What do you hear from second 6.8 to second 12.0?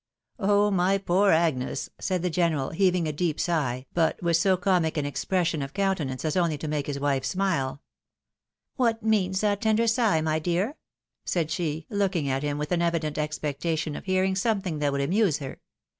his wife smile." \VTiat means that tender sigh, my dear?" said she,